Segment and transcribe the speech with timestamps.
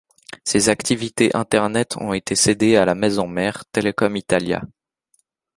[0.45, 4.63] Ces activités Internet ont été cédées à la maison-mère, Telecom Italia.